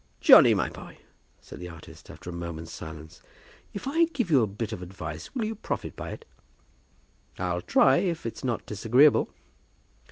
[0.19, 0.97] "Johnny, my boy,"
[1.41, 3.21] said the artist, after a moment's silence,
[3.71, 6.25] "if I give you a bit of advice, will you profit by it?"
[7.37, 9.29] "I'll try, if it's not disagreeable."